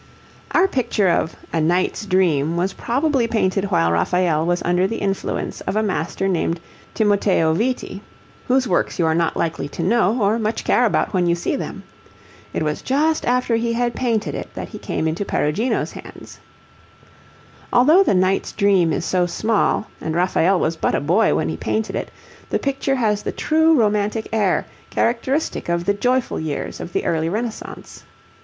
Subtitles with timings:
[0.49, 5.61] Our picture of a 'Knight's Dream' was probably painted while Raphael was under the influence
[5.61, 6.59] of a master named
[6.95, 8.01] Timoteo Viti,
[8.47, 11.55] whose works you are not likely to know, or much care about when you see
[11.55, 11.83] them.
[12.51, 16.39] It was just after he had painted it that he came into Perugino's hands.
[17.71, 21.57] Although the 'Knight's Dream' is so small, and Raphael was but a boy when he
[21.57, 22.09] painted it,
[22.49, 27.29] the picture has the true romantic air, characteristic of the joyful years of the early
[27.29, 28.03] Renaissance.